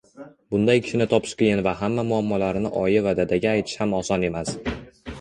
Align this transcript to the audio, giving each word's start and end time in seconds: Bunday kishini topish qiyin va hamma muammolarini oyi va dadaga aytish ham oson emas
Bunday 0.53 0.79
kishini 0.85 1.07
topish 1.11 1.35
qiyin 1.43 1.61
va 1.69 1.75
hamma 1.83 2.07
muammolarini 2.13 2.75
oyi 2.83 3.07
va 3.11 3.17
dadaga 3.23 3.55
aytish 3.61 3.81
ham 3.85 3.99
oson 4.03 4.31
emas 4.33 4.57